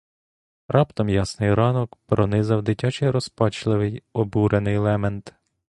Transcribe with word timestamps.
Раптом 0.67 1.09
ясний 1.09 1.53
ранок 1.53 1.95
пронизав 2.05 2.63
дитячий 2.63 3.09
розпачливий, 3.11 4.03
обурений 4.13 4.77
лемент. 4.77 5.33